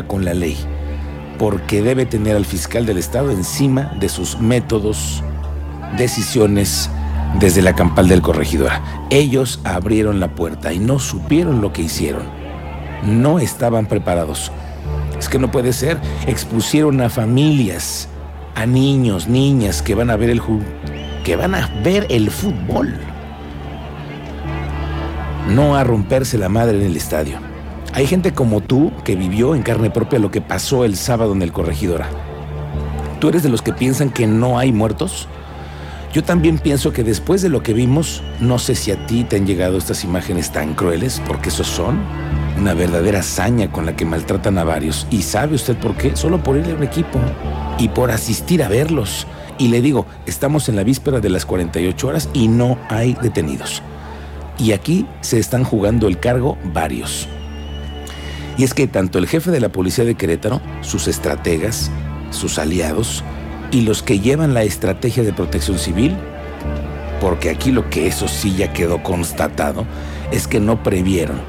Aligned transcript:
con 0.00 0.24
la 0.24 0.32
ley, 0.32 0.56
porque 1.38 1.82
debe 1.82 2.06
tener 2.06 2.36
al 2.36 2.46
fiscal 2.46 2.86
del 2.86 2.96
Estado 2.96 3.30
encima 3.30 3.92
de 4.00 4.08
sus 4.08 4.40
métodos, 4.40 5.22
decisiones 5.98 6.90
desde 7.38 7.62
la 7.62 7.74
campal 7.74 8.08
del 8.08 8.22
corregidora. 8.22 8.82
Ellos 9.10 9.60
abrieron 9.64 10.20
la 10.20 10.34
puerta 10.34 10.72
y 10.72 10.78
no 10.78 10.98
supieron 10.98 11.60
lo 11.60 11.72
que 11.72 11.82
hicieron. 11.82 12.22
No 13.04 13.38
estaban 13.38 13.86
preparados. 13.86 14.50
Es 15.18 15.28
que 15.28 15.38
no 15.38 15.50
puede 15.50 15.72
ser. 15.72 15.98
Expusieron 16.26 17.00
a 17.00 17.10
familias, 17.10 18.08
a 18.54 18.66
niños, 18.66 19.28
niñas 19.28 19.82
que 19.82 19.94
van 19.94 20.10
a 20.10 20.16
ver 20.16 20.30
el 20.30 20.40
que 21.24 21.36
van 21.36 21.54
a 21.54 21.70
ver 21.84 22.06
el 22.10 22.30
fútbol. 22.30 22.98
No 25.48 25.76
a 25.76 25.84
romperse 25.84 26.38
la 26.38 26.48
madre 26.48 26.78
en 26.78 26.86
el 26.86 26.96
estadio. 26.96 27.51
Hay 27.94 28.06
gente 28.06 28.32
como 28.32 28.62
tú 28.62 28.90
que 29.04 29.16
vivió 29.16 29.54
en 29.54 29.62
carne 29.62 29.90
propia 29.90 30.18
lo 30.18 30.30
que 30.30 30.40
pasó 30.40 30.86
el 30.86 30.96
sábado 30.96 31.32
en 31.32 31.42
el 31.42 31.52
corregidora. 31.52 32.08
¿Tú 33.20 33.28
eres 33.28 33.42
de 33.42 33.50
los 33.50 33.60
que 33.60 33.74
piensan 33.74 34.08
que 34.08 34.26
no 34.26 34.58
hay 34.58 34.72
muertos? 34.72 35.28
Yo 36.14 36.24
también 36.24 36.58
pienso 36.58 36.94
que 36.94 37.04
después 37.04 37.42
de 37.42 37.50
lo 37.50 37.62
que 37.62 37.74
vimos, 37.74 38.22
no 38.40 38.58
sé 38.58 38.76
si 38.76 38.92
a 38.92 39.06
ti 39.06 39.24
te 39.24 39.36
han 39.36 39.46
llegado 39.46 39.76
estas 39.76 40.04
imágenes 40.04 40.50
tan 40.52 40.72
crueles, 40.72 41.20
porque 41.26 41.50
esos 41.50 41.66
son 41.66 42.00
una 42.58 42.72
verdadera 42.72 43.20
hazaña 43.20 43.70
con 43.70 43.84
la 43.84 43.94
que 43.94 44.06
maltratan 44.06 44.56
a 44.56 44.64
varios. 44.64 45.06
¿Y 45.10 45.20
sabe 45.20 45.54
usted 45.54 45.76
por 45.76 45.94
qué? 45.94 46.16
Solo 46.16 46.42
por 46.42 46.56
ir 46.56 46.64
a 46.70 46.74
un 46.74 46.82
equipo 46.82 47.18
y 47.78 47.88
por 47.88 48.10
asistir 48.10 48.62
a 48.62 48.68
verlos. 48.68 49.26
Y 49.58 49.68
le 49.68 49.82
digo, 49.82 50.06
estamos 50.24 50.70
en 50.70 50.76
la 50.76 50.82
víspera 50.82 51.20
de 51.20 51.28
las 51.28 51.44
48 51.44 52.08
horas 52.08 52.30
y 52.32 52.48
no 52.48 52.78
hay 52.88 53.18
detenidos. 53.20 53.82
Y 54.58 54.72
aquí 54.72 55.06
se 55.20 55.38
están 55.38 55.64
jugando 55.64 56.08
el 56.08 56.18
cargo 56.18 56.56
varios. 56.72 57.28
Y 58.58 58.64
es 58.64 58.74
que 58.74 58.86
tanto 58.86 59.18
el 59.18 59.26
jefe 59.26 59.50
de 59.50 59.60
la 59.60 59.70
policía 59.70 60.04
de 60.04 60.14
Querétaro, 60.14 60.60
sus 60.82 61.08
estrategas, 61.08 61.90
sus 62.30 62.58
aliados 62.58 63.24
y 63.70 63.82
los 63.82 64.02
que 64.02 64.20
llevan 64.20 64.54
la 64.54 64.62
estrategia 64.62 65.22
de 65.22 65.32
protección 65.32 65.78
civil, 65.78 66.14
porque 67.20 67.50
aquí 67.50 67.70
lo 67.70 67.88
que 67.88 68.06
eso 68.06 68.28
sí 68.28 68.54
ya 68.56 68.72
quedó 68.72 69.02
constatado, 69.02 69.86
es 70.30 70.46
que 70.46 70.60
no 70.60 70.82
previeron, 70.82 71.40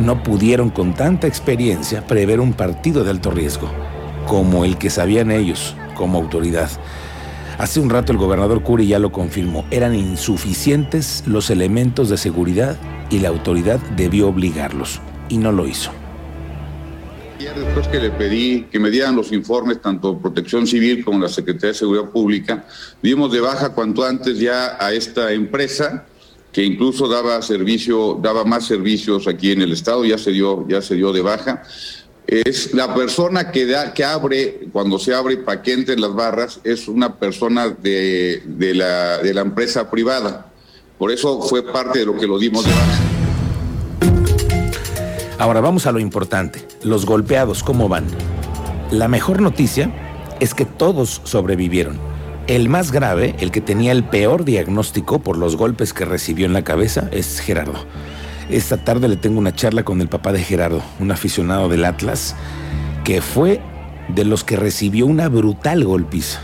no 0.00 0.22
pudieron 0.22 0.70
con 0.70 0.94
tanta 0.94 1.26
experiencia 1.26 2.06
prever 2.06 2.40
un 2.40 2.52
partido 2.52 3.04
de 3.04 3.10
alto 3.10 3.30
riesgo, 3.30 3.68
como 4.26 4.64
el 4.64 4.78
que 4.78 4.90
sabían 4.90 5.30
ellos 5.30 5.76
como 5.94 6.18
autoridad. 6.18 6.70
Hace 7.58 7.80
un 7.80 7.90
rato 7.90 8.12
el 8.12 8.18
gobernador 8.18 8.62
Curi 8.62 8.86
ya 8.86 8.98
lo 8.98 9.10
confirmó, 9.10 9.64
eran 9.70 9.94
insuficientes 9.94 11.24
los 11.26 11.50
elementos 11.50 12.08
de 12.08 12.16
seguridad 12.16 12.76
y 13.10 13.18
la 13.18 13.28
autoridad 13.28 13.80
debió 13.96 14.28
obligarlos, 14.28 15.00
y 15.28 15.38
no 15.38 15.50
lo 15.50 15.66
hizo. 15.66 15.97
Después 17.38 17.86
que 17.86 18.00
le 18.00 18.10
pedí 18.10 18.62
que 18.64 18.80
me 18.80 18.90
dieran 18.90 19.14
los 19.14 19.30
informes, 19.30 19.80
tanto 19.80 20.18
Protección 20.18 20.66
Civil 20.66 21.04
como 21.04 21.20
la 21.20 21.28
Secretaría 21.28 21.68
de 21.68 21.74
Seguridad 21.74 22.10
Pública, 22.10 22.66
dimos 23.00 23.30
de 23.30 23.40
baja 23.40 23.74
cuanto 23.74 24.04
antes 24.04 24.40
ya 24.40 24.76
a 24.80 24.92
esta 24.92 25.32
empresa 25.32 26.04
que 26.52 26.64
incluso 26.64 27.06
daba 27.06 27.40
servicio, 27.42 28.18
daba 28.20 28.44
más 28.44 28.66
servicios 28.66 29.28
aquí 29.28 29.52
en 29.52 29.62
el 29.62 29.72
estado, 29.72 30.04
ya 30.04 30.18
se 30.18 30.32
dio, 30.32 30.66
ya 30.66 30.82
se 30.82 30.96
dio 30.96 31.12
de 31.12 31.22
baja. 31.22 31.62
Es 32.26 32.74
la 32.74 32.92
persona 32.92 33.52
que, 33.52 33.66
da, 33.66 33.94
que 33.94 34.04
abre, 34.04 34.68
cuando 34.72 34.98
se 34.98 35.14
abre 35.14 35.36
para 35.36 35.62
que 35.62 35.74
entren 35.74 36.00
las 36.00 36.14
barras, 36.14 36.60
es 36.64 36.88
una 36.88 37.16
persona 37.16 37.68
de, 37.68 38.42
de, 38.46 38.74
la, 38.74 39.18
de 39.18 39.32
la 39.32 39.42
empresa 39.42 39.88
privada. 39.88 40.50
Por 40.98 41.12
eso 41.12 41.40
fue 41.42 41.62
parte 41.62 42.00
de 42.00 42.06
lo 42.06 42.18
que 42.18 42.26
lo 42.26 42.38
dimos 42.38 42.64
de 42.64 42.72
baja. 42.72 43.07
Ahora 45.38 45.60
vamos 45.60 45.86
a 45.86 45.92
lo 45.92 46.00
importante, 46.00 46.66
los 46.82 47.06
golpeados, 47.06 47.62
¿cómo 47.62 47.88
van? 47.88 48.04
La 48.90 49.06
mejor 49.06 49.40
noticia 49.40 49.88
es 50.40 50.52
que 50.52 50.64
todos 50.64 51.20
sobrevivieron. 51.22 51.96
El 52.48 52.68
más 52.68 52.90
grave, 52.90 53.36
el 53.38 53.52
que 53.52 53.60
tenía 53.60 53.92
el 53.92 54.02
peor 54.02 54.44
diagnóstico 54.44 55.20
por 55.20 55.38
los 55.38 55.54
golpes 55.54 55.92
que 55.92 56.04
recibió 56.04 56.44
en 56.44 56.54
la 56.54 56.64
cabeza, 56.64 57.08
es 57.12 57.38
Gerardo. 57.38 57.78
Esta 58.50 58.78
tarde 58.78 59.06
le 59.06 59.16
tengo 59.16 59.38
una 59.38 59.54
charla 59.54 59.84
con 59.84 60.00
el 60.00 60.08
papá 60.08 60.32
de 60.32 60.42
Gerardo, 60.42 60.82
un 60.98 61.12
aficionado 61.12 61.68
del 61.68 61.84
Atlas, 61.84 62.34
que 63.04 63.22
fue 63.22 63.60
de 64.08 64.24
los 64.24 64.42
que 64.42 64.56
recibió 64.56 65.06
una 65.06 65.28
brutal 65.28 65.84
golpiza. 65.84 66.40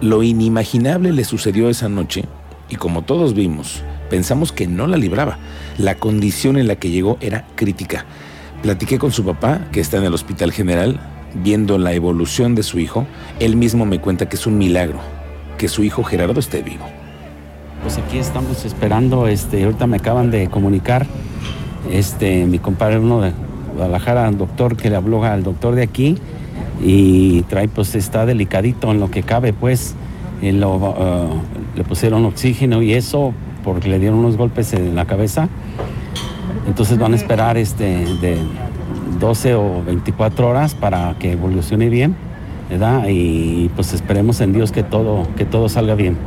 Lo 0.00 0.22
inimaginable 0.22 1.10
le 1.10 1.24
sucedió 1.24 1.68
esa 1.68 1.88
noche 1.88 2.24
y 2.68 2.76
como 2.76 3.02
todos 3.02 3.34
vimos, 3.34 3.82
pensamos 4.10 4.52
que 4.52 4.68
no 4.68 4.86
la 4.86 4.96
libraba. 4.96 5.38
La 5.76 5.96
condición 5.96 6.56
en 6.56 6.68
la 6.68 6.76
que 6.76 6.90
llegó 6.90 7.18
era 7.20 7.48
crítica. 7.56 8.06
Platiqué 8.62 8.98
con 8.98 9.12
su 9.12 9.24
papá, 9.24 9.60
que 9.70 9.80
está 9.80 9.98
en 9.98 10.04
el 10.04 10.14
Hospital 10.14 10.50
General, 10.52 10.98
viendo 11.34 11.78
la 11.78 11.92
evolución 11.92 12.56
de 12.56 12.64
su 12.64 12.80
hijo. 12.80 13.06
Él 13.38 13.54
mismo 13.54 13.86
me 13.86 14.00
cuenta 14.00 14.28
que 14.28 14.34
es 14.34 14.46
un 14.46 14.58
milagro 14.58 14.98
que 15.58 15.68
su 15.68 15.84
hijo 15.84 16.02
Gerardo 16.02 16.40
esté 16.40 16.62
vivo. 16.62 16.84
Pues 17.82 17.98
aquí 17.98 18.18
estamos 18.18 18.64
esperando, 18.64 19.28
este, 19.28 19.62
ahorita 19.62 19.86
me 19.86 19.98
acaban 19.98 20.32
de 20.32 20.48
comunicar, 20.48 21.06
este, 21.92 22.46
mi 22.46 22.58
compadre 22.58 22.98
uno 22.98 23.20
de 23.20 23.32
Guadalajara, 23.76 24.28
doctor 24.32 24.76
que 24.76 24.90
le 24.90 24.96
habló 24.96 25.22
al 25.22 25.44
doctor 25.44 25.76
de 25.76 25.82
aquí 25.82 26.16
y 26.82 27.42
trae, 27.42 27.68
pues 27.68 27.94
está 27.94 28.26
delicadito 28.26 28.90
en 28.90 28.98
lo 28.98 29.10
que 29.10 29.22
cabe, 29.22 29.52
pues, 29.52 29.94
uh, 30.42 30.46
le 31.76 31.84
pusieron 31.84 32.24
oxígeno 32.24 32.82
y 32.82 32.94
eso 32.94 33.32
porque 33.62 33.88
le 33.88 34.00
dieron 34.00 34.18
unos 34.18 34.36
golpes 34.36 34.72
en 34.72 34.96
la 34.96 35.04
cabeza 35.04 35.48
entonces 36.68 36.98
van 36.98 37.14
a 37.14 37.16
esperar 37.16 37.56
este, 37.56 38.04
de 38.20 38.36
12 39.18 39.54
o 39.54 39.82
24 39.84 40.48
horas 40.48 40.74
para 40.74 41.16
que 41.18 41.32
evolucione 41.32 41.88
bien, 41.88 42.14
¿verdad? 42.68 43.06
Y 43.08 43.70
pues 43.74 43.94
esperemos 43.94 44.40
en 44.40 44.52
Dios 44.52 44.70
que 44.70 44.82
todo, 44.82 45.26
que 45.36 45.44
todo 45.44 45.68
salga 45.68 45.94
bien. 45.94 46.18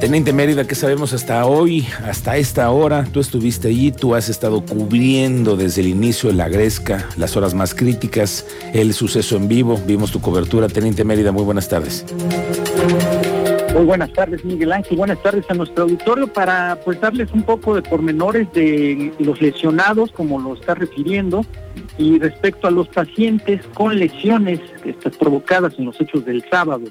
Teniente 0.00 0.32
Mérida, 0.32 0.64
¿qué 0.64 0.76
sabemos 0.76 1.12
hasta 1.12 1.44
hoy, 1.46 1.86
hasta 2.06 2.36
esta 2.36 2.70
hora? 2.70 3.04
Tú 3.10 3.18
estuviste 3.18 3.68
allí, 3.68 3.90
tú 3.90 4.14
has 4.14 4.28
estado 4.28 4.64
cubriendo 4.64 5.56
desde 5.56 5.80
el 5.80 5.88
inicio 5.88 6.30
de 6.30 6.36
la 6.36 6.48
Gresca, 6.48 7.06
las 7.16 7.36
horas 7.36 7.54
más 7.54 7.74
críticas, 7.74 8.46
el 8.72 8.94
suceso 8.94 9.36
en 9.36 9.48
vivo, 9.48 9.80
vimos 9.86 10.12
tu 10.12 10.20
cobertura. 10.20 10.68
Teniente 10.68 11.02
Mérida, 11.02 11.32
muy 11.32 11.42
buenas 11.42 11.68
tardes. 11.68 12.04
Muy 13.78 13.86
buenas 13.86 14.12
tardes, 14.12 14.44
Miguel 14.44 14.72
Ángel. 14.72 14.96
Buenas 14.96 15.22
tardes 15.22 15.48
a 15.48 15.54
nuestro 15.54 15.84
auditorio 15.84 16.26
para 16.26 16.80
pues 16.84 17.00
darles 17.00 17.30
un 17.32 17.44
poco 17.44 17.76
de 17.76 17.82
pormenores 17.82 18.52
de 18.52 19.12
los 19.20 19.40
lesionados, 19.40 20.10
como 20.10 20.40
lo 20.40 20.54
está 20.54 20.74
refiriendo, 20.74 21.46
y 21.96 22.18
respecto 22.18 22.66
a 22.66 22.72
los 22.72 22.88
pacientes 22.88 23.64
con 23.74 23.96
lesiones 23.96 24.58
provocadas 25.20 25.78
en 25.78 25.84
los 25.84 26.00
hechos 26.00 26.24
del 26.24 26.44
sábado 26.50 26.86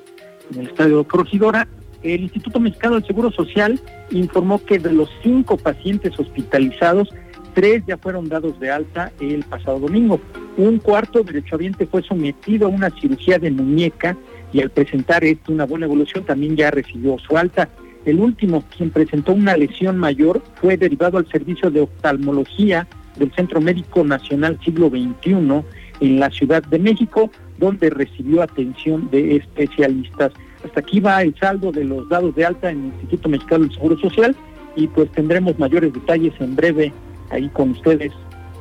en 0.53 0.61
el 0.61 0.67
estadio 0.67 1.05
Corregidora, 1.05 1.67
el 2.03 2.21
Instituto 2.21 2.57
Mexicano 2.61 2.95
del 2.95 3.05
Seguro 3.05 3.31
Social 3.31 3.77
informó 4.11 4.63
que 4.63 4.79
de 4.79 4.93
los 4.93 5.09
cinco 5.21 5.57
pacientes 5.57 6.17
hospitalizados, 6.17 7.09
tres 7.53 7.83
ya 7.85 7.97
fueron 7.97 8.29
dados 8.29 8.57
de 8.61 8.71
alta 8.71 9.11
el 9.19 9.43
pasado 9.43 9.79
domingo. 9.79 10.21
Un 10.55 10.77
cuarto 10.77 11.21
derechohabiente 11.21 11.85
fue 11.85 12.01
sometido 12.03 12.67
a 12.67 12.69
una 12.69 12.91
cirugía 12.91 13.39
de 13.39 13.51
muñeca 13.51 14.15
y 14.53 14.61
al 14.61 14.69
presentar 14.69 15.23
esto 15.23 15.51
una 15.51 15.65
buena 15.65 15.85
evolución 15.85 16.23
también 16.23 16.55
ya 16.55 16.71
recibió 16.71 17.17
su 17.19 17.37
alta. 17.37 17.69
El 18.05 18.19
último, 18.19 18.63
quien 18.75 18.89
presentó 18.89 19.33
una 19.33 19.57
lesión 19.57 19.97
mayor, 19.97 20.41
fue 20.61 20.77
derivado 20.77 21.17
al 21.17 21.27
servicio 21.27 21.69
de 21.69 21.81
oftalmología 21.81 22.87
del 23.17 23.31
Centro 23.33 23.59
Médico 23.59 24.03
Nacional 24.03 24.57
Siglo 24.63 24.89
XXI 24.89 25.63
en 25.99 26.19
la 26.19 26.29
Ciudad 26.29 26.63
de 26.63 26.79
México, 26.79 27.29
donde 27.57 27.89
recibió 27.89 28.41
atención 28.41 29.09
de 29.11 29.37
especialistas. 29.37 30.31
Hasta 30.63 30.79
aquí 30.79 30.99
va 30.99 31.21
el 31.21 31.35
saldo 31.35 31.71
de 31.71 31.83
los 31.83 32.07
dados 32.07 32.35
de 32.35 32.45
alta 32.45 32.69
en 32.69 32.79
el 32.79 32.85
Instituto 32.85 33.29
Mexicano 33.29 33.65
del 33.65 33.73
Seguro 33.73 33.97
Social 33.99 34.35
y 34.75 34.87
pues 34.87 35.11
tendremos 35.11 35.57
mayores 35.59 35.91
detalles 35.91 36.33
en 36.39 36.55
breve 36.55 36.93
ahí 37.31 37.49
con 37.49 37.71
ustedes 37.71 38.13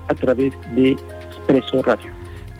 a 0.08 0.14
través 0.14 0.52
de 0.74 0.92
Expreso 0.92 1.82
Radio. 1.82 2.10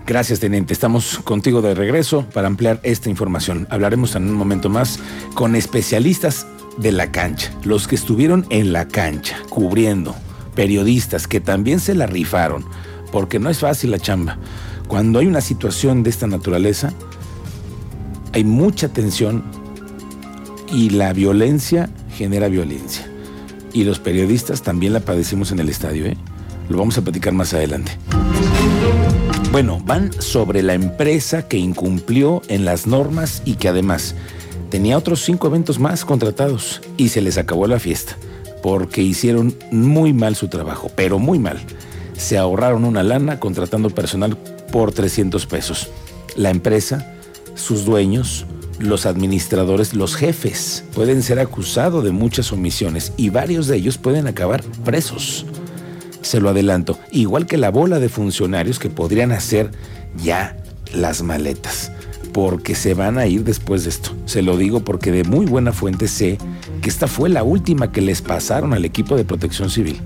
Gracias, 0.07 0.39
teniente. 0.39 0.73
Estamos 0.73 1.19
contigo 1.25 1.63
de 1.63 1.75
regreso 1.75 2.25
para 2.33 2.47
ampliar 2.47 2.79
esta 2.85 3.11
información. 3.11 3.67
Hablaremos 3.71 4.15
en 4.15 4.29
un 4.29 4.35
momento 4.35 4.69
más 4.69 5.01
con 5.35 5.57
especialistas 5.57 6.47
de 6.79 6.93
la 6.93 7.11
cancha, 7.11 7.53
los 7.65 7.89
que 7.89 7.97
estuvieron 7.97 8.47
en 8.51 8.73
la 8.73 8.87
cancha, 8.87 9.37
cubriendo, 9.49 10.15
periodistas 10.55 11.27
que 11.27 11.41
también 11.41 11.81
se 11.81 11.97
la 11.97 12.07
rifaron, 12.07 12.65
porque 13.11 13.41
no 13.41 13.51
es 13.51 13.59
fácil 13.59 13.91
la 13.91 13.99
chamba. 13.99 14.39
Cuando 14.87 15.19
hay 15.19 15.27
una 15.27 15.41
situación 15.41 16.05
de 16.05 16.11
esta 16.11 16.29
naturaleza, 16.29 16.93
hay 18.33 18.45
mucha 18.45 18.89
tensión 18.89 19.43
y 20.73 20.91
la 20.91 21.13
violencia 21.15 21.91
genera 22.15 22.47
violencia. 22.47 23.11
Y 23.73 23.83
los 23.83 23.99
periodistas 23.99 24.63
también 24.63 24.93
la 24.93 25.01
padecimos 25.01 25.51
en 25.51 25.59
el 25.59 25.69
estadio, 25.69 26.07
¿eh? 26.07 26.17
Lo 26.69 26.79
vamos 26.79 26.97
a 26.97 27.03
platicar 27.03 27.33
más 27.33 27.53
adelante. 27.55 27.99
Bueno, 29.57 29.81
van 29.83 30.13
sobre 30.21 30.63
la 30.63 30.75
empresa 30.75 31.49
que 31.49 31.57
incumplió 31.57 32.43
en 32.49 32.67
las 32.67 32.87
normas 32.87 33.41
y 33.47 33.55
que 33.55 33.71
además 33.71 34.15
tenía 34.69 34.99
otros 34.99 35.25
cinco 35.25 35.47
eventos 35.47 35.79
más 35.79 36.05
contratados 36.05 36.83
y 36.99 37.09
se 37.09 37.23
les 37.23 37.39
acabó 37.39 37.67
la 37.67 37.79
fiesta 37.79 38.19
porque 38.63 39.01
hicieron 39.01 39.57
muy 39.71 40.13
mal 40.13 40.37
su 40.37 40.49
trabajo, 40.49 40.91
pero 40.95 41.19
muy 41.19 41.39
mal. 41.39 41.59
se 42.19 42.37
ahorraron 42.37 42.85
una 42.85 43.03
lana 43.03 43.41
contratando 43.41 43.89
personal 43.89 44.37
por 44.71 44.93
300 44.93 45.47
pesos. 45.47 45.89
La 46.37 46.51
empresa, 46.51 47.15
sus 47.55 47.87
dueños, 47.87 48.45
los 48.79 49.07
administradores, 49.07 49.95
los 49.95 50.17
jefes 50.17 50.85
pueden 50.95 51.23
ser 51.23 51.39
acusados 51.39 52.05
de 52.05 52.11
muchas 52.11 52.53
omisiones 52.53 53.15
y 53.17 53.31
varios 53.31 53.69
de 53.69 53.79
ellos 53.79 53.97
pueden 53.97 54.27
acabar 54.27 54.63
presos. 54.85 55.47
Se 56.27 56.41
lo 56.41 56.49
adelanto, 56.49 56.99
igual 57.13 57.47
que 57.47 57.57
la 57.57 57.71
bola 57.71 58.01
de 58.01 58.09
funcionarios 58.09 58.81
que 58.81 58.91
podrían 58.91 59.31
hacer 59.31 59.71
ya 60.21 60.57
las 60.93 61.23
maletas, 61.23 61.93
porque 62.33 62.75
se 62.75 62.95
van 62.95 63.17
a 63.17 63.29
ir 63.29 63.45
después 63.45 63.85
de 63.85 63.91
esto. 63.91 64.11
Se 64.25 64.43
lo 64.43 64.57
digo 64.57 64.81
porque 64.81 65.13
de 65.13 65.23
muy 65.23 65.47
buena 65.47 65.71
fuente 65.71 66.09
sé 66.09 66.37
que 66.83 66.89
esta 66.89 67.07
fue 67.07 67.29
la 67.29 67.45
última 67.45 67.93
que 67.93 68.01
les 68.01 68.23
pasaron 68.23 68.73
al 68.73 68.85
equipo 68.85 69.17
de 69.17 69.25
protección 69.25 69.71
civil. 69.71 70.01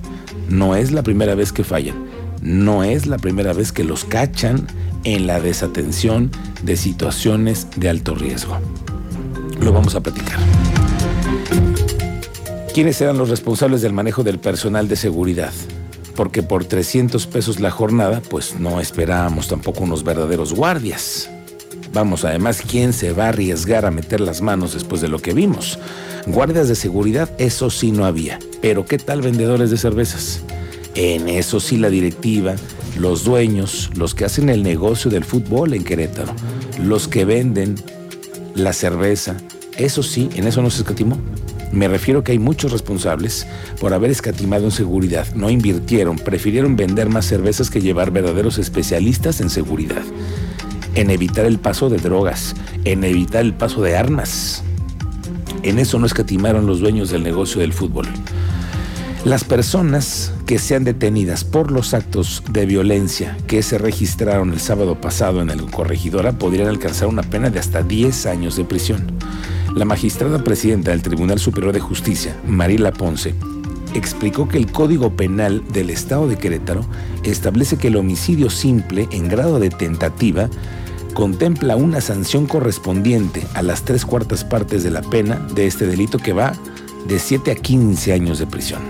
No 0.51 0.77
es 0.77 0.93
la 0.93 1.03
primera 1.03 1.35
vez 1.35 1.55
que 1.55 1.65
fallan, 1.65 1.97
no 2.43 2.85
es 2.85 3.07
la 3.07 3.17
primera 3.17 3.55
vez 3.55 3.73
que 3.73 3.83
los 3.83 4.05
cachan 4.05 4.67
en 5.05 5.27
la 5.27 5.41
desatención 5.41 6.31
de 6.63 6.77
situaciones 6.77 7.67
de 7.77 7.89
alto 7.89 8.15
riesgo. 8.15 8.59
Lo 9.59 9.73
vamos 9.73 9.95
a 9.95 10.03
platicar. 10.03 10.39
¿Quiénes 12.75 13.01
eran 13.01 13.17
los 13.17 13.31
responsables 13.31 13.81
del 13.81 13.95
manejo 13.95 14.23
del 14.23 14.39
personal 14.39 14.87
de 14.87 14.97
seguridad? 14.97 15.55
Porque 16.21 16.43
por 16.43 16.67
300 16.67 17.27
pesos 17.29 17.61
la 17.61 17.71
jornada, 17.71 18.21
pues 18.21 18.61
no 18.61 18.79
esperábamos 18.79 19.49
tampoco 19.49 19.85
unos 19.85 20.05
verdaderos 20.05 20.53
guardias. 20.53 21.31
Vamos, 21.95 22.27
además, 22.27 22.61
¿quién 22.61 22.93
se 22.93 23.13
va 23.13 23.25
a 23.25 23.29
arriesgar 23.31 23.87
a 23.87 23.91
meter 23.91 24.21
las 24.21 24.43
manos 24.43 24.75
después 24.75 25.01
de 25.01 25.09
lo 25.09 25.19
que 25.21 25.33
vimos? 25.33 25.79
Guardias 26.27 26.69
de 26.69 26.75
seguridad, 26.75 27.31
eso 27.39 27.71
sí 27.71 27.91
no 27.91 28.05
había. 28.05 28.39
Pero 28.61 28.85
¿qué 28.85 28.99
tal 28.99 29.23
vendedores 29.23 29.71
de 29.71 29.79
cervezas? 29.79 30.43
En 30.95 31.27
eso 31.27 31.59
sí 31.59 31.79
la 31.79 31.89
directiva 31.89 32.55
los 32.99 33.25
dueños, 33.25 33.89
los 33.95 34.15
que 34.15 34.27
hacen 34.27 34.51
el 34.51 34.63
negocio 34.63 35.11
del 35.11 35.25
fútbol 35.25 35.73
en 35.73 35.85
Querétaro, 35.85 36.35
los 36.85 37.09
que 37.09 37.25
venden 37.25 37.77
la 38.55 38.75
cerveza, 38.75 39.39
eso 39.79 40.03
sí, 40.03 40.29
en 40.35 40.47
eso 40.47 40.61
no 40.61 40.69
se 40.69 40.83
escatimó. 40.83 41.17
Me 41.73 41.87
refiero 41.87 42.25
que 42.25 42.33
hay 42.33 42.39
muchos 42.39 42.73
responsables 42.73 43.47
por 43.81 43.95
haber 43.95 44.11
escatimado 44.11 44.65
en 44.65 44.71
seguridad. 44.71 45.27
No 45.35 45.51
invirtieron, 45.51 46.17
prefirieron 46.17 46.77
vender 46.77 47.09
más 47.09 47.27
cervezas 47.27 47.71
que 47.71 47.81
llevar 47.81 48.11
verdaderos 48.11 48.59
especialistas 48.59 49.41
en 49.41 49.51
seguridad. 49.51 50.03
En 50.95 51.11
evitar 51.11 51.47
el 51.47 51.59
paso 51.59 51.89
de 51.89 51.99
drogas, 51.99 52.55
en 52.85 53.05
evitar 53.05 53.43
el 53.43 53.55
paso 53.55 53.83
de 53.83 53.97
armas. 53.97 54.65
En 55.63 55.79
eso 55.79 55.99
no 55.99 56.07
escatimaron 56.07 56.67
los 56.67 56.81
dueños 56.81 57.11
del 57.11 57.23
negocio 57.23 57.61
del 57.61 57.73
fútbol. 57.73 58.07
Las 59.25 59.45
personas 59.45 60.33
que 60.47 60.59
sean 60.59 60.83
detenidas 60.83 61.45
por 61.45 61.71
los 61.71 61.93
actos 61.93 62.43
de 62.51 62.65
violencia 62.65 63.37
que 63.47 63.63
se 63.63 63.77
registraron 63.77 64.51
el 64.51 64.61
sábado 64.61 64.99
pasado 64.99 65.43
en 65.43 65.51
el 65.51 65.71
Corregidora 65.71 66.33
podrían 66.33 66.69
alcanzar 66.69 67.09
una 67.09 67.23
pena 67.23 67.51
de 67.51 67.59
hasta 67.59 67.83
10 67.83 68.25
años 68.25 68.57
de 68.57 68.65
prisión. 68.65 69.13
La 69.75 69.85
magistrada 69.85 70.43
presidenta 70.43 70.91
del 70.91 71.03
Tribunal 71.03 71.39
Superior 71.39 71.73
de 71.73 71.81
Justicia, 71.81 72.37
Marila 72.47 72.93
Ponce, 72.93 73.35
explicó 73.95 74.49
que 74.49 74.59
el 74.59 74.71
Código 74.71 75.11
Penal 75.11 75.63
del 75.73 75.91
Estado 75.91 76.27
de 76.27 76.37
Querétaro 76.37 76.85
establece 77.23 77.77
que 77.77 77.89
el 77.89 77.97
homicidio 77.97 78.51
simple 78.51 79.09
en 79.13 79.29
grado 79.29 79.61
de 79.61 79.71
tentativa 79.71 80.51
contempla 81.15 81.77
una 81.77 82.01
sanción 82.01 82.47
correspondiente 82.47 83.43
a 83.55 83.63
las 83.63 83.85
tres 83.85 84.05
cuartas 84.05 84.45
partes 84.45 84.83
de 84.83 84.91
la 84.91 85.03
pena 85.03 85.37
de 85.55 85.67
este 85.67 85.87
delito 85.87 86.19
que 86.19 86.33
va 86.33 86.53
de 87.07 87.19
7 87.19 87.53
a 87.53 87.55
15 87.55 88.13
años 88.13 88.39
de 88.39 88.47
prisión. 88.47 88.83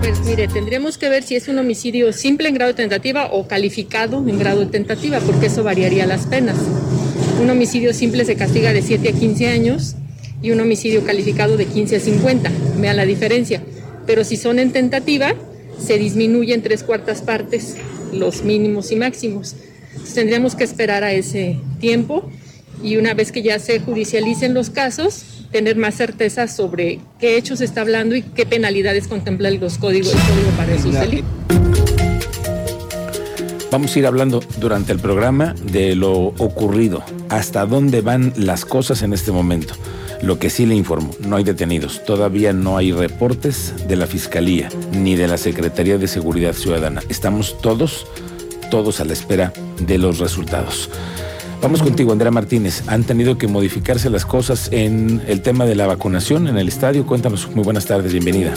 Pues 0.00 0.24
mire, 0.24 0.48
tendríamos 0.48 0.98
que 0.98 1.08
ver 1.08 1.22
si 1.22 1.36
es 1.36 1.48
un 1.48 1.58
homicidio 1.58 2.12
simple 2.12 2.48
en 2.48 2.54
grado 2.54 2.72
de 2.72 2.76
tentativa 2.76 3.26
o 3.32 3.46
calificado 3.46 4.18
en 4.26 4.38
grado 4.38 4.60
de 4.60 4.66
tentativa, 4.66 5.18
porque 5.20 5.46
eso 5.46 5.62
variaría 5.62 6.06
las 6.06 6.26
penas. 6.26 6.56
Un 7.40 7.50
homicidio 7.50 7.92
simple 7.92 8.24
se 8.24 8.36
castiga 8.36 8.72
de 8.72 8.82
7 8.82 9.08
a 9.08 9.12
15 9.12 9.48
años 9.48 9.96
y 10.42 10.50
un 10.50 10.60
homicidio 10.60 11.04
calificado 11.04 11.56
de 11.56 11.66
15 11.66 11.96
a 11.96 12.00
50. 12.00 12.50
Vean 12.78 12.96
la 12.96 13.04
diferencia. 13.04 13.62
Pero 14.06 14.24
si 14.24 14.36
son 14.36 14.58
en 14.58 14.72
tentativa, 14.72 15.34
se 15.78 15.98
disminuyen 15.98 16.62
tres 16.62 16.82
cuartas 16.82 17.22
partes 17.22 17.76
los 18.12 18.42
mínimos 18.42 18.92
y 18.92 18.96
máximos. 18.96 19.54
tendríamos 20.14 20.54
que 20.54 20.64
esperar 20.64 21.04
a 21.04 21.12
ese 21.12 21.58
tiempo 21.80 22.30
y 22.82 22.96
una 22.96 23.14
vez 23.14 23.32
que 23.32 23.42
ya 23.42 23.58
se 23.58 23.80
judicialicen 23.80 24.54
los 24.54 24.70
casos, 24.70 25.24
tener 25.50 25.76
más 25.76 25.94
certeza 25.94 26.48
sobre 26.48 27.00
qué 27.18 27.36
hechos 27.36 27.60
está 27.60 27.80
hablando 27.80 28.14
y 28.14 28.22
qué 28.22 28.46
penalidades 28.46 29.08
contempla 29.08 29.50
los 29.50 29.78
códigos, 29.78 30.12
el 30.14 30.20
código 30.20 30.50
para 30.56 30.74
esos 30.74 30.92
delitos. 30.92 31.30
Vamos 33.70 33.94
a 33.94 33.98
ir 33.98 34.06
hablando 34.06 34.42
durante 34.58 34.92
el 34.92 35.00
programa 35.00 35.54
de 35.70 35.96
lo 35.96 36.12
ocurrido, 36.12 37.02
hasta 37.28 37.66
dónde 37.66 38.00
van 38.00 38.32
las 38.36 38.64
cosas 38.64 39.02
en 39.02 39.12
este 39.12 39.32
momento. 39.32 39.74
Lo 40.22 40.38
que 40.38 40.50
sí 40.50 40.66
le 40.66 40.74
informo, 40.74 41.10
no 41.26 41.36
hay 41.36 41.44
detenidos, 41.44 42.04
todavía 42.04 42.52
no 42.52 42.76
hay 42.76 42.92
reportes 42.92 43.74
de 43.86 43.96
la 43.96 44.06
Fiscalía 44.06 44.68
ni 44.92 45.14
de 45.14 45.28
la 45.28 45.36
Secretaría 45.36 45.98
de 45.98 46.08
Seguridad 46.08 46.54
Ciudadana. 46.54 47.02
Estamos 47.08 47.58
todos, 47.60 48.06
todos 48.70 49.00
a 49.00 49.04
la 49.04 49.12
espera 49.12 49.52
de 49.80 49.98
los 49.98 50.18
resultados. 50.18 50.90
Vamos 51.62 51.82
contigo, 51.82 52.12
Andrea 52.12 52.30
Martínez. 52.30 52.82
¿Han 52.86 53.04
tenido 53.04 53.38
que 53.38 53.48
modificarse 53.48 54.10
las 54.10 54.26
cosas 54.26 54.68
en 54.72 55.22
el 55.26 55.42
tema 55.42 55.64
de 55.64 55.74
la 55.74 55.86
vacunación 55.86 56.48
en 56.48 56.58
el 56.58 56.68
estadio? 56.68 57.06
Cuéntanos. 57.06 57.48
Muy 57.54 57.64
buenas 57.64 57.86
tardes, 57.86 58.12
bienvenida. 58.12 58.54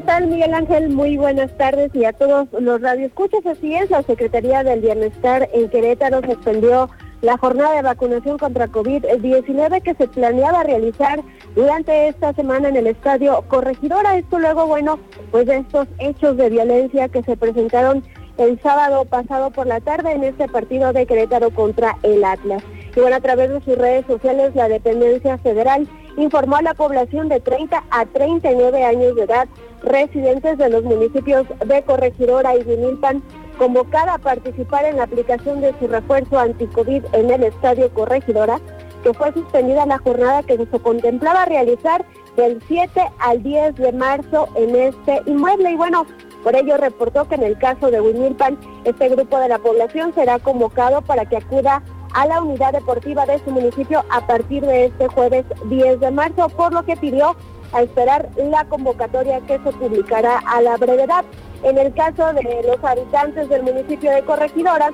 ¿Qué 0.00 0.06
tal, 0.06 0.28
Miguel 0.28 0.54
Ángel? 0.54 0.88
Muy 0.88 1.18
buenas 1.18 1.54
tardes 1.58 1.94
y 1.94 2.06
a 2.06 2.14
todos 2.14 2.48
los 2.58 2.80
radioescuchas. 2.80 3.44
Así 3.44 3.74
es, 3.74 3.90
la 3.90 4.02
Secretaría 4.02 4.64
del 4.64 4.80
Bienestar 4.80 5.46
en 5.52 5.68
Querétaro 5.68 6.22
suspendió 6.22 6.88
la 7.20 7.36
jornada 7.36 7.74
de 7.74 7.82
vacunación 7.82 8.38
contra 8.38 8.68
COVID-19 8.68 9.82
que 9.82 9.94
se 9.94 10.08
planeaba 10.08 10.62
realizar 10.62 11.20
durante 11.54 12.08
esta 12.08 12.32
semana 12.32 12.70
en 12.70 12.76
el 12.76 12.86
estadio 12.86 13.44
Corregidora. 13.48 14.16
Esto 14.16 14.38
luego, 14.38 14.66
bueno, 14.66 14.98
pues 15.32 15.44
de 15.44 15.58
estos 15.58 15.86
hechos 15.98 16.38
de 16.38 16.48
violencia 16.48 17.10
que 17.10 17.22
se 17.22 17.36
presentaron 17.36 18.02
el 18.38 18.58
sábado 18.62 19.04
pasado 19.04 19.50
por 19.50 19.66
la 19.66 19.80
tarde 19.80 20.12
en 20.12 20.24
este 20.24 20.48
partido 20.48 20.94
de 20.94 21.04
Querétaro 21.04 21.50
contra 21.50 21.98
el 22.02 22.24
Atlas. 22.24 22.62
Y 22.96 23.00
bueno, 23.00 23.16
a 23.16 23.20
través 23.20 23.50
de 23.50 23.60
sus 23.60 23.76
redes 23.76 24.06
sociales, 24.06 24.54
la 24.54 24.68
dependencia 24.68 25.36
federal 25.36 25.86
informó 26.22 26.56
a 26.56 26.62
la 26.62 26.74
población 26.74 27.28
de 27.28 27.40
30 27.40 27.84
a 27.90 28.06
39 28.06 28.84
años 28.84 29.14
de 29.14 29.22
edad 29.22 29.48
residentes 29.82 30.58
de 30.58 30.68
los 30.68 30.84
municipios 30.84 31.46
de 31.64 31.82
Corregidora 31.82 32.54
y 32.56 32.64
Vinilpan 32.64 33.22
convocada 33.58 34.14
a 34.14 34.18
participar 34.18 34.84
en 34.84 34.96
la 34.96 35.04
aplicación 35.04 35.60
de 35.60 35.74
su 35.78 35.86
refuerzo 35.86 36.38
anti-COVID 36.38 37.04
en 37.12 37.30
el 37.30 37.44
Estadio 37.44 37.92
Corregidora, 37.92 38.58
que 39.02 39.12
fue 39.12 39.32
suspendida 39.32 39.84
la 39.86 39.98
jornada 39.98 40.42
que 40.42 40.56
se 40.56 40.80
contemplaba 40.80 41.44
realizar 41.44 42.04
del 42.36 42.62
7 42.68 43.02
al 43.18 43.42
10 43.42 43.74
de 43.76 43.92
marzo 43.92 44.48
en 44.54 44.74
este 44.76 45.20
inmueble. 45.26 45.72
Y 45.72 45.76
bueno, 45.76 46.06
por 46.42 46.56
ello 46.56 46.76
reportó 46.78 47.28
que 47.28 47.34
en 47.34 47.42
el 47.42 47.58
caso 47.58 47.90
de 47.90 48.00
Winilpan, 48.00 48.58
este 48.84 49.10
grupo 49.10 49.38
de 49.38 49.48
la 49.48 49.58
población 49.58 50.14
será 50.14 50.38
convocado 50.38 51.02
para 51.02 51.26
que 51.26 51.36
acuda 51.36 51.82
a 52.12 52.26
la 52.26 52.42
unidad 52.42 52.72
deportiva 52.72 53.26
de 53.26 53.38
su 53.38 53.50
municipio 53.50 54.04
a 54.10 54.26
partir 54.26 54.64
de 54.64 54.86
este 54.86 55.08
jueves 55.08 55.44
10 55.66 56.00
de 56.00 56.10
marzo, 56.10 56.48
por 56.48 56.72
lo 56.72 56.84
que 56.84 56.96
pidió 56.96 57.36
a 57.72 57.82
esperar 57.82 58.28
la 58.36 58.64
convocatoria 58.64 59.40
que 59.40 59.58
se 59.58 59.72
publicará 59.72 60.38
a 60.38 60.60
la 60.60 60.76
brevedad. 60.76 61.24
En 61.62 61.78
el 61.78 61.92
caso 61.94 62.32
de 62.32 62.62
los 62.66 62.82
habitantes 62.82 63.48
del 63.48 63.62
municipio 63.62 64.10
de 64.10 64.22
Corregidora, 64.22 64.90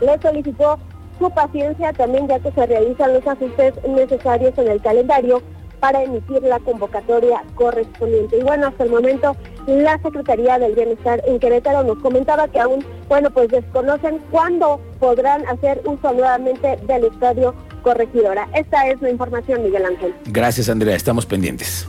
le 0.00 0.18
solicitó 0.20 0.78
su 1.18 1.30
paciencia 1.30 1.92
también 1.92 2.28
ya 2.28 2.38
que 2.38 2.52
se 2.52 2.66
realizan 2.66 3.14
los 3.14 3.26
ajustes 3.26 3.74
necesarios 3.88 4.56
en 4.58 4.68
el 4.68 4.80
calendario 4.80 5.42
para 5.80 6.02
emitir 6.02 6.42
la 6.42 6.58
convocatoria 6.60 7.42
correspondiente. 7.54 8.38
Y 8.38 8.42
bueno, 8.42 8.68
hasta 8.68 8.84
el 8.84 8.90
momento 8.90 9.36
la 9.66 10.00
Secretaría 10.02 10.58
del 10.58 10.74
Bienestar 10.74 11.22
en 11.26 11.38
Querétaro 11.38 11.82
nos 11.82 11.98
comentaba 11.98 12.48
que 12.48 12.60
aún, 12.60 12.84
bueno, 13.08 13.30
pues 13.30 13.48
desconocen 13.48 14.20
cuándo 14.30 14.80
podrán 15.00 15.46
hacer 15.48 15.80
uso 15.84 16.12
nuevamente 16.12 16.78
del 16.86 17.04
estadio 17.04 17.54
corregidora. 17.82 18.48
Esta 18.54 18.88
es 18.88 19.00
la 19.00 19.10
información, 19.10 19.62
Miguel 19.62 19.84
Ángel. 19.84 20.14
Gracias, 20.26 20.68
Andrea. 20.68 20.96
Estamos 20.96 21.26
pendientes. 21.26 21.86